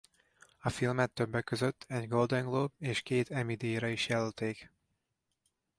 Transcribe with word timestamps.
A 0.59 0.69
filmet 0.69 1.11
többek 1.11 1.43
között 1.43 1.85
egy 1.87 2.07
Golden 2.07 2.45
Globe- 2.45 2.75
és 2.81 3.01
két 3.01 3.29
Emmy-díjra 3.31 3.87
is 3.87 4.07
jelölték. 4.07 4.71